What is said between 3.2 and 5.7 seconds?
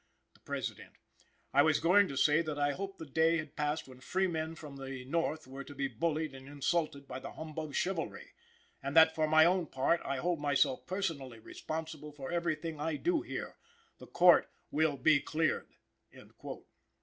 had passed when freemen from the North were